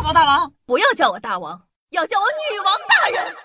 [0.00, 3.36] 报告大王，不要叫我大王，要叫我女王大人。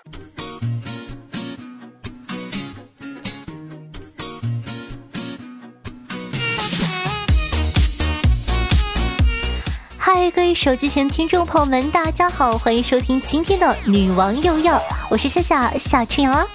[9.98, 16.46] 嗨，各位手机前听众朋友们，大家好，欢迎收听今天的女王又要，我是夏夏夏春阳啊。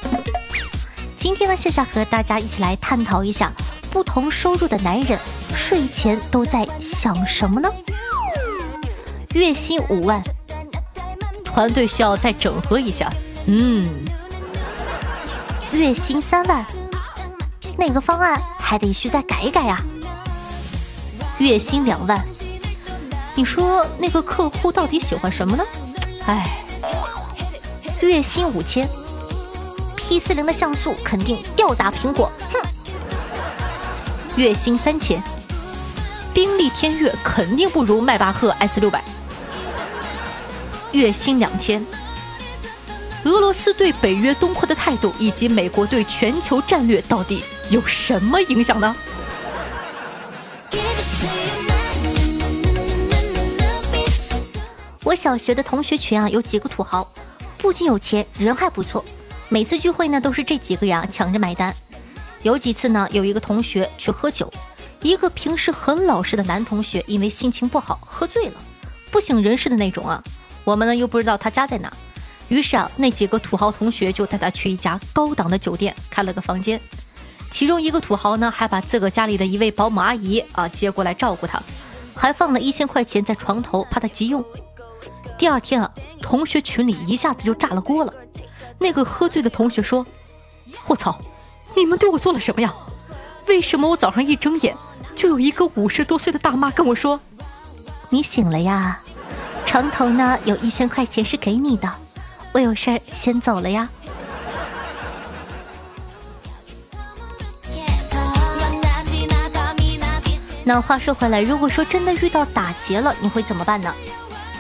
[1.15, 3.51] 今天呢，夏夏和大家一起来探讨一下，
[3.91, 5.19] 不同收入的男人
[5.55, 7.69] 睡前都在想什么呢？
[9.33, 10.21] 月薪五万，
[11.45, 13.09] 团队需要再整合一下。
[13.45, 13.83] 嗯，
[15.71, 16.65] 月薪三万，
[17.77, 19.81] 那个方案还得需再改一改呀。
[21.37, 22.21] 月薪两万，
[23.33, 25.63] 你说那个客户到底喜欢什么呢？
[26.27, 26.63] 哎，
[28.01, 28.87] 月薪五千。
[29.95, 32.59] P 四零的像素肯定吊打苹果，哼！
[34.35, 35.21] 月薪三千，
[36.33, 39.03] 宾利天越肯定不如迈巴赫 S 六百。
[40.91, 41.85] 月薪两千，
[43.23, 48.95] 俄罗斯对北约东扩的态度以及美国对全球战略到底有什么影响呢？
[55.03, 57.09] 我小学的同学群啊，有几个土豪，
[57.57, 59.03] 不仅有钱，人还不错。
[59.49, 61.73] 每次聚会呢，都是这几个人啊抢着买单。
[62.43, 64.51] 有几次呢，有一个同学去喝酒，
[65.01, 68.53] 一个平时很老实的男同学，因为心情不好喝醉了，
[69.09, 70.23] 不省人事的那种啊。
[70.63, 71.91] 我们呢又不知道他家在哪，
[72.47, 76.79] 于是啊，那几个土豪同学就带他去一家高档的酒店开了个房间。
[77.49, 81.61] 其中一个土豪呢，还把自个家里的一位保姆阿姨啊接过来照顾他，
[82.15, 84.43] 还放了一千块钱在床头，怕他急用。
[85.37, 88.13] 第二天啊，同学群里一下子就炸了锅了。
[88.79, 90.05] 那个喝醉的同学说
[90.87, 91.19] ：“我操，
[91.75, 92.73] 你们对我做了什么呀？
[93.47, 94.77] 为什么我早上一睁眼，
[95.13, 97.19] 就有一个五十多岁的大妈跟我说，
[98.09, 98.99] 你醒了呀？
[99.71, 101.89] 床头呢有一千块钱是给你的，
[102.51, 103.87] 我有事儿先走了呀。”
[110.65, 113.95] 那话说回来，如果说真的遇到打劫了，你会怎么办呢？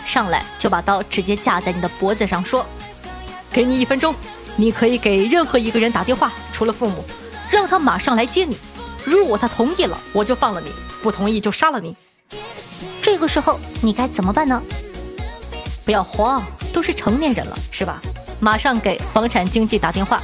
[0.05, 2.65] 上来就把刀直接架在你的脖子上，说。
[3.51, 4.15] 给你一分钟，
[4.55, 7.03] 你可以给任何一个人打电话，除了父母，
[7.49, 8.57] 让他马上来接你。
[9.03, 10.69] 如果他同意了，我就放了你；
[11.03, 11.97] 不同意就杀了你。
[13.01, 14.63] 这个时候你该怎么办呢？
[15.91, 16.41] 不要慌，
[16.71, 17.99] 都是成年人了，是吧？
[18.39, 20.21] 马上给房产经纪打电话。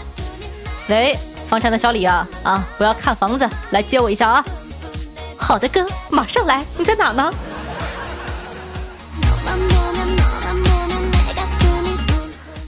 [0.88, 1.14] 喂，
[1.50, 4.46] 房产的小李啊啊，我要看房子，来接我一下啊。
[5.36, 6.64] 好的哥，马上来。
[6.78, 7.34] 你在哪呢？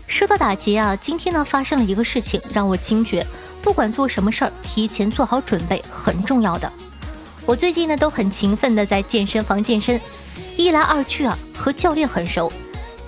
[0.06, 3.26] 说到打劫啊，今天呢发生了一个事情，让我惊觉，
[3.62, 6.70] 不管做什么事儿，提前做好准备很重要的。
[7.46, 10.02] 我最近呢都很勤奋的在健身房健身，
[10.58, 12.52] 一来二去啊，和教练很熟。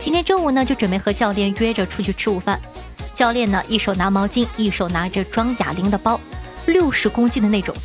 [0.02, 2.60] 今天中午呢就准备和教练约着出去吃午饭。
[3.14, 6.20] 教练呢一手拿毛巾，一手拿着装哑铃的包，
[6.66, 7.76] 六十公斤的那种。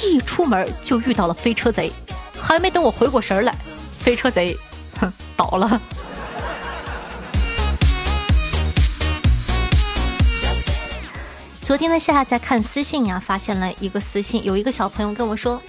[0.00, 1.92] 一出门就遇到了飞车贼，
[2.40, 3.52] 还没等我回过神来，
[3.98, 4.56] 飞车贼，
[5.00, 5.80] 哼，倒了。
[11.62, 15.60] 昨天呢，夏夏在看私信呀，发现了一个私信，有一个小朋友跟我说：“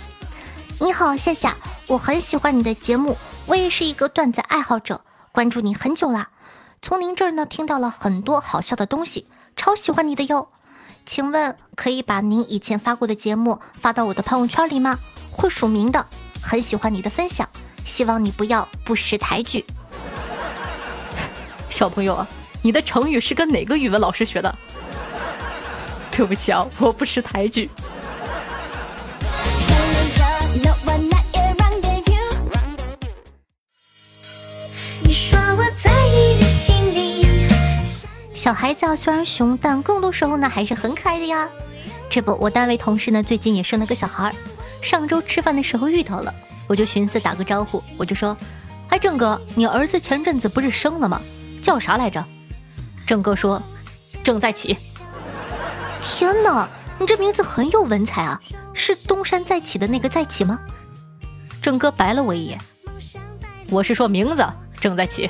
[0.79, 6.29] 你好，夏夏，我很喜欢你的节目，我也是一个段子爱好者，关注你很久啦。
[6.81, 10.49] 从您这儿呢听到了很多好笑的东西，超喜欢你的哟。
[11.05, 14.97] 请问可以把您以前发过的节目发到我的朋友圈里吗？
[15.31, 16.05] 会署名的。
[16.43, 17.47] 很喜欢你的分享，
[17.85, 19.63] 希望你不要不识抬举。
[21.69, 22.27] 小朋友啊，
[22.63, 24.53] 你的成语是跟哪个语文老师学的？”
[26.11, 27.69] 对不起啊，我不识抬举。
[38.51, 41.47] 小孩子啊，虽然熊，但更多时候呢还是很可爱的呀。
[42.09, 44.35] 这不，我单位同事呢最近也生了个小孩，
[44.81, 46.35] 上周吃饭的时候遇到了，
[46.67, 48.35] 我就寻思打个招呼，我就说
[48.91, 51.21] ：“哎，郑哥，你儿子前阵子不是生了吗？
[51.61, 52.21] 叫啥来着？”
[53.07, 53.63] 郑哥说
[54.21, 54.75] ：“正在起。”
[56.03, 56.67] 天哪，
[56.99, 58.37] 你这名字很有文采啊！
[58.73, 60.59] 是东山再起的那个再起吗？
[61.61, 62.59] 郑哥白了我一眼。
[63.69, 64.45] 我是说名字
[64.81, 65.29] 正在起。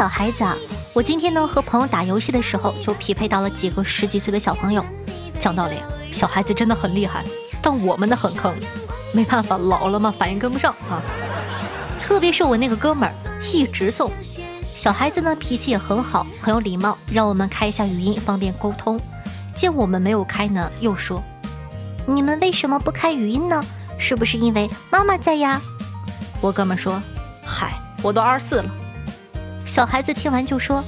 [0.00, 0.56] 小孩子啊，
[0.94, 4.82] 我今天呢和朋友打游戏的时候就匹配到了几个十几岁的小朋友。
[5.38, 5.76] 讲道理，
[6.10, 7.22] 小孩子真的很厉害，
[7.60, 8.54] 但我们的很坑。
[9.12, 11.02] 没办法，老了嘛，反应跟不上啊。
[12.00, 13.12] 特别是我那个哥们儿，
[13.52, 14.10] 一直送。
[14.64, 18.98] 小孩子呢，脾气也很好，很有礼貌，让我们开一下语音，方便沟通。
[19.54, 21.22] 见我们没有开呢，又说
[22.08, 23.62] ：“你们为什么不开语音呢？
[23.98, 25.60] 是不是因为妈妈在呀？
[26.40, 27.02] 我哥们说
[27.44, 28.70] ：“嗨，我都二十四了。”
[29.70, 30.82] 小孩子听完就说：“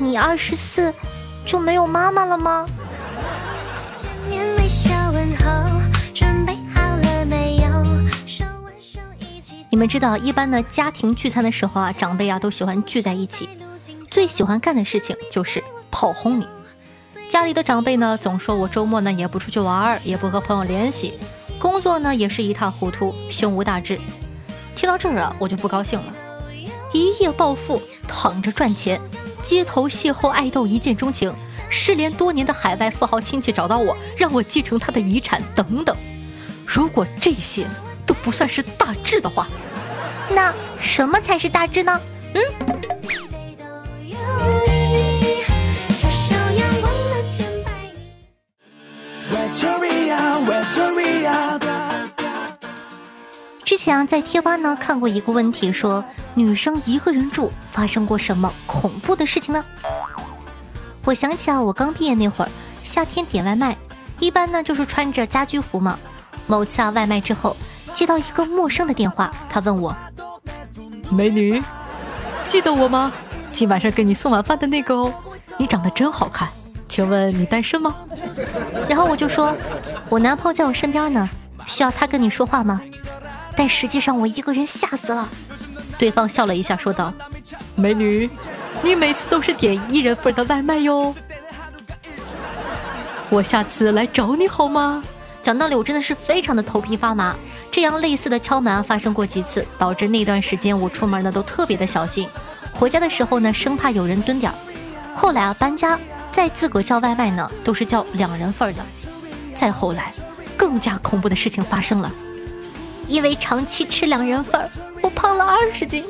[0.00, 0.90] 你二十四
[1.44, 2.66] 就没有妈妈了吗？”
[9.68, 13.50] 你们知道，一般的家庭聚餐的时候啊，长辈啊都喜欢聚在一起，
[14.10, 16.46] 最喜欢干的事情就是炮轰你。
[17.28, 21.12] 家里的长辈呢，总说我周末呢也不出去玩，也不和朋友联系，
[21.58, 24.00] 工作呢也是一塌糊涂，胸无大志。
[24.74, 26.14] 听到这儿啊，我就不高兴了。
[26.94, 29.00] 一夜暴富，躺着赚钱，
[29.42, 31.34] 街头邂逅爱豆一见钟情，
[31.68, 35.94] 失联多年的海外富豪亲戚找到我，让我继承他的遗产，等等。
[36.64, 37.66] 如果这些
[38.06, 39.48] 都不算是大志的话，
[40.30, 42.00] 那什么才是大志呢？
[42.34, 42.40] 嗯。
[53.64, 59.64] 之前在贴吧呢看过一个问题，说女生一个人住发生过什么恐怖的事情呢？
[61.04, 62.50] 我想起啊，我刚毕业那会儿，
[62.82, 63.76] 夏天点外卖，
[64.18, 65.98] 一般呢就是穿着家居服嘛。
[66.46, 67.56] 某次啊外卖之后，
[67.92, 69.94] 接到一个陌生的电话，他问我。
[71.10, 71.62] 美女，
[72.44, 73.12] 记得我吗？
[73.52, 75.14] 今晚上给你送晚饭的那个哦。
[75.56, 76.48] 你长得真好看，
[76.88, 77.94] 请问你单身吗？
[78.88, 79.56] 然后我就说，
[80.08, 81.30] 我男朋友在我身边呢，
[81.66, 82.80] 需要他跟你说话吗？
[83.56, 85.28] 但实际上我一个人吓死了。
[85.98, 87.12] 对方笑了一下，说道
[87.74, 88.28] ：“美女，
[88.82, 91.14] 你每次都是点一人份的外卖哟。
[93.30, 95.02] 我下次来找你好吗？”
[95.42, 97.34] 讲道理，我真的是非常的头皮发麻。
[97.70, 102.28] 这样类似的敲门发生过几次，导致那段时间我出门呢都特别的小心，
[102.72, 104.54] 回家的时候呢生怕有人蹲点儿。
[105.14, 105.98] 后来啊搬家
[106.30, 108.82] 再自个叫外卖呢都是叫两人份的。
[109.54, 110.12] 再后来，
[110.56, 112.10] 更加恐怖的事情发生了，
[113.08, 114.70] 因为长期吃两人份，
[115.02, 116.04] 我胖了二十斤。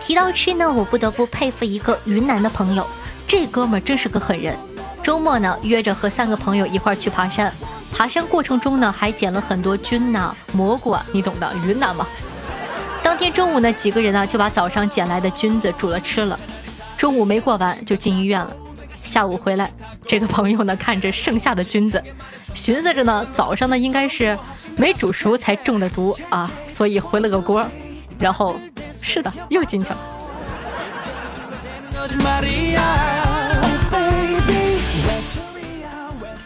[0.00, 2.86] 提到吃呢，我不得不佩服一个云南的朋友。
[3.26, 4.56] 这哥们儿真是个狠人，
[5.02, 7.52] 周末呢约着和三个朋友一块儿去爬山，
[7.92, 12.06] 爬山过程中呢还捡了很多菌呐、蘑菇啊，你懂的，云南嘛。
[13.02, 16.38] 当天中午呢，几个人呢就把早上捡来的菌子煮了吃了，
[16.96, 18.56] 中午没过完就进医院了。
[19.06, 19.72] 下午回来，
[20.04, 22.02] 这个朋友呢看着剩下的菌子，
[22.54, 24.36] 寻思着呢早上呢应该是
[24.76, 27.64] 没煮熟才中的毒啊，所以回了个锅，
[28.18, 28.56] 然后
[29.00, 29.98] 是的又进去了。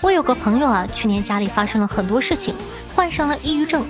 [0.02, 2.54] 我有个朋友啊，去年家里发生了很多事情，
[2.94, 3.84] 患上了抑郁症。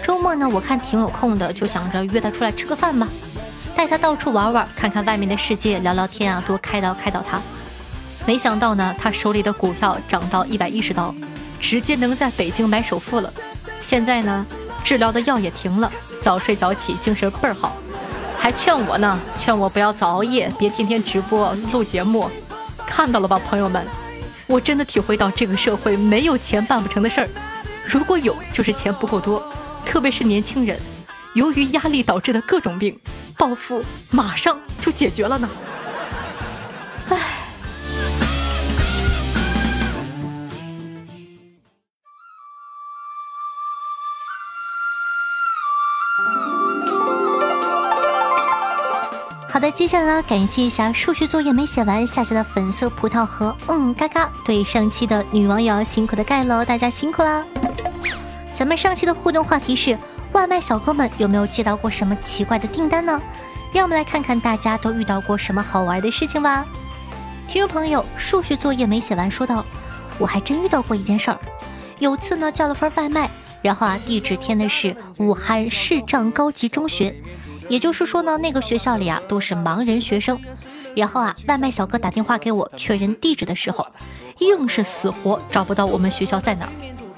[0.00, 3.08] 周末呢，我看挺有空的，就想着约他出来吃个饭吧，
[3.74, 7.40] 带他到处玩玩，看看外面的世界，聊聊天啊，多开导开导他。
[8.26, 11.14] 没想到呢，他手里的股票涨到一百一十刀，
[11.60, 13.32] 直接能在北京买首付了。
[13.80, 14.46] 现在呢，
[14.84, 15.90] 治疗的药也停了，
[16.20, 17.76] 早睡早起，精神倍儿好。
[18.38, 22.30] 还劝我呢，劝我不要早熬夜，别天天直播录节目。
[22.86, 23.84] 看到了吧，朋友们，
[24.46, 27.28] 我真的体会到这个社会没有钱办不成的事儿，
[27.84, 29.42] 如果有，就是钱不够多。
[29.84, 30.78] 特别是年轻人，
[31.34, 32.96] 由于压力导致的各种病，
[33.36, 35.48] 暴富马上就解决了呢。
[49.52, 57.44] 好的，接下来呢，感谢一下数学作业没写完下下的粉色葡萄和嗯嘎嘎，对上期的女网友辛苦的盖楼，大家辛苦啦！
[58.54, 59.98] 咱们上期的互动话题是：
[60.32, 63.20] 外卖小哥们有没有接到过什么奇怪的订单呢？
[63.74, 66.64] 让我们来看看大家都遇到过什么好玩的事情吧。
[67.46, 69.62] 听众朋友，数学作业没写完，说道
[70.16, 71.38] ：“我还真遇到过一件事儿，
[71.98, 73.28] 有次呢叫了份外卖，
[73.60, 77.14] 然后啊地址填的是武汉市障高级中学。
[77.68, 80.38] 也就是说呢，那个学校里啊都是盲人学生，
[80.94, 83.86] 然后啊，外卖小哥打电话给我确认地址的时候，
[84.38, 86.72] 硬是死活找不到我们学校在哪儿。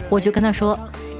[0.09, 0.79] 我就跟他说，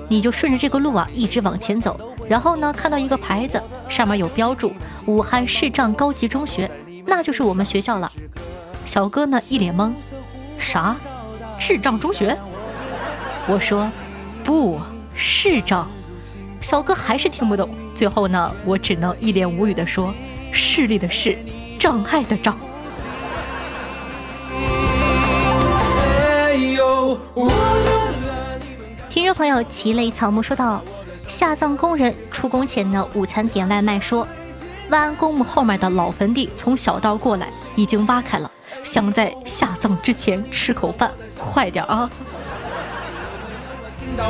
[0.09, 4.73] 你就顺着这个路啊一直往前走，然后呢看到一个牌子，上面有标注
[5.07, 6.71] 武汉市障高级中学，
[7.07, 8.11] 那就是我们学校了。
[8.87, 9.93] 小哥呢一脸懵，
[10.59, 10.95] 啥？
[11.59, 12.37] 智障中学？
[13.47, 13.91] 我说，
[14.45, 14.79] 不，
[15.15, 15.89] 视障。
[16.65, 20.15] 小哥还是听不懂，最后呢，我只能一脸无语的说
[20.51, 21.37] ：“视力的视，
[21.79, 22.57] 障碍的障。”
[29.11, 30.83] 听众朋友，奇雷草木说道
[31.29, 34.27] ：“下葬工人出工前的午餐点外卖，说，
[34.89, 38.51] 万安公墓后面的老坟地从小道过来已经挖开了，
[38.83, 42.11] 想在下葬之前吃口饭，快点啊！
[44.01, 44.25] 听众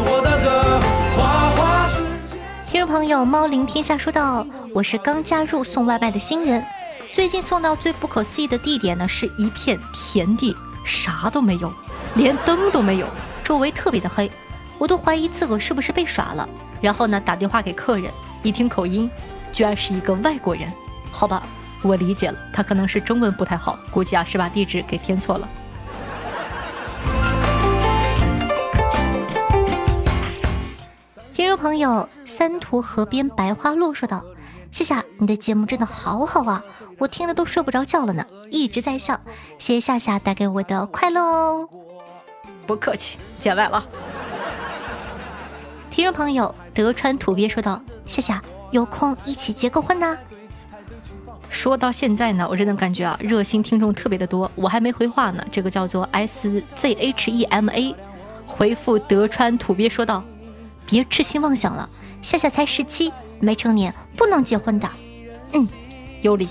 [2.95, 6.65] 朋友，猫灵天下说道：“我是刚加入送外卖的新人，
[7.13, 11.73] 最近送到最不可思议的地点呢，是一片田地，啥都没有，
[12.15, 13.09] 连灯都没有，
[13.43, 14.31] 周围特别的黑，
[14.79, 16.49] 我都怀疑自个是不是被耍了。
[16.81, 18.09] 然后呢，打电话给客人，
[18.45, 19.11] 一听口音，
[19.53, 20.73] 居然是一个外国人。
[21.11, 21.43] 好吧，
[21.83, 25.49] 我理解了，他可能是中文不太好，估计啊是把地址给填错了。”
[31.55, 34.25] 众朋友，三途河边白花落说道
[34.73, 36.65] ：“夏夏，你的节目真的好好啊，
[36.99, 39.21] 我听的都睡不着觉了呢，一直在笑。
[39.57, 41.69] 谢谢夏夏带给我的快乐哦。”
[42.67, 43.87] 不客气，见外了。
[45.93, 48.43] 听众朋友，德川土鳖说道：“夏夏，
[48.73, 50.19] 有空一起结个婚呢。”
[51.51, 55.45] 说到现在呢，我真的感觉啊，热心听众特别的多，我还没回话呢。
[55.53, 57.95] 这个叫做 S Z H E M A，
[58.45, 60.21] 回复德川土鳖说道。
[60.87, 61.89] 别痴心妄想了，
[62.23, 64.89] 夏夏才十七，没成年，不能结婚的。
[65.53, 65.69] 嗯，
[66.23, 66.49] 有理。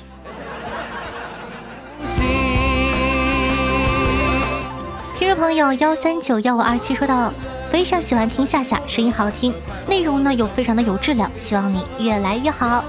[5.18, 7.32] 听众朋友幺三九幺五二七说道
[7.72, 9.54] ：“非常喜欢听夏夏，声音好听，
[9.88, 12.84] 内容呢又非常的有质量，希望你越来越好。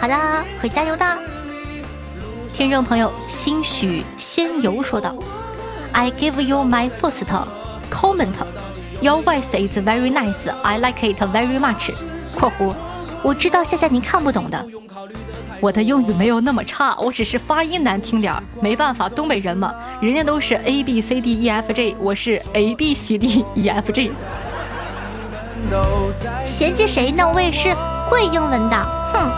[0.00, 0.16] 好的，
[0.60, 1.18] 会加油的。
[2.54, 5.14] 听众朋友兴许仙游说道
[5.92, 7.24] ：“I give you my first
[7.90, 8.34] comment。”
[9.00, 10.48] Your voice is very nice.
[10.62, 11.92] I like it very much.
[12.34, 12.74] 括弧，
[13.22, 14.66] 我知道夏夏您看不懂的。
[15.60, 18.42] 我的英语没有那么差，我只是发音难听点儿。
[18.60, 24.12] 没办法，东北人嘛，人家都是 A B C D E F G，我是 A B C D E F G。
[26.44, 27.30] 嫌弃谁呢？
[27.32, 27.74] 我也是
[28.08, 28.76] 会英文的。
[29.12, 29.30] 哼。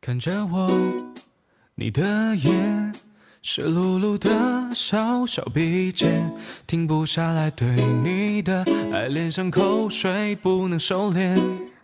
[0.00, 0.70] 看着我，
[1.76, 2.02] 你的
[2.36, 2.92] 眼。
[3.46, 6.32] 湿漉漉的小小鼻尖，
[6.66, 7.68] 停不下来对
[8.02, 11.38] 你的爱恋上口水，不能收敛。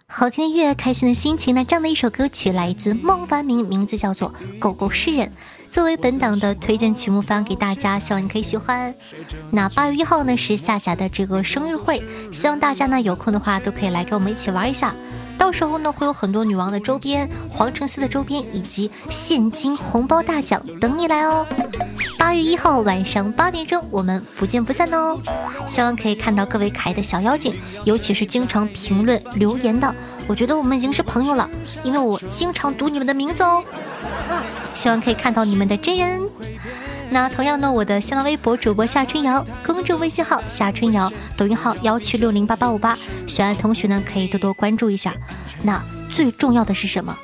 [0.07, 1.55] 好听的音乐，开心的心情。
[1.55, 5.29] 那这样的一首歌曲来自孟凡明，名字叫做《狗狗诗人》，
[5.69, 8.95] 作为本档的推荐曲目发给大家，希望你可以喜欢。
[9.51, 12.03] 那八月一号呢是夏夏的这个生日会，
[12.33, 14.95] 希望大家呢有空的话都可以来跟我们一起玩一下。
[15.41, 21.47] 到时候呢，会有很多女王的周边、皇城寺的周边以及现金红包大奖等你来哦。
[22.19, 25.19] 八月一号晚上八点钟，我们不见不散哦。
[25.67, 27.55] 希望可以看到各位可爱的小妖精，
[27.85, 29.93] 尤其是经常评论留言的，
[30.29, 31.49] 我觉得我们已经是朋友了，
[31.83, 33.65] 因为我经常读你们的名字哦。
[34.29, 34.43] 嗯，
[34.75, 36.21] 希望可以看到你们的真人。
[37.13, 45.15] 那同样呢，我的新浪微博主播夏春瑶，公众微信号夏春瑶，抖音号幺七六零八八五八，喜欢的同学呢可以多多关注一下。
[45.63, 47.17] 那最重要的是什么？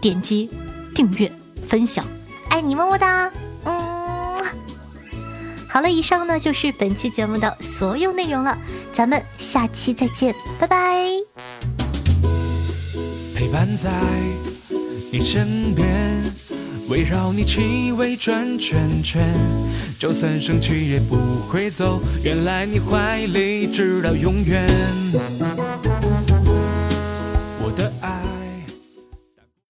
[0.00, 0.48] 点击
[0.94, 1.30] 订阅、
[1.68, 2.04] 分享，
[2.48, 3.30] 爱你么么哒！
[3.64, 4.42] 嗯，
[5.68, 8.56] 好了，以上呢就是本期节目的所有内容了，
[8.92, 11.10] 咱们下期再见，拜拜。
[13.34, 13.90] 陪伴在
[15.12, 16.15] 你身边。
[16.88, 19.20] 围绕你气味转圈圈，
[19.98, 21.16] 就算生气也不
[21.48, 22.00] 会走。
[22.22, 24.64] 原来你怀里直到永远。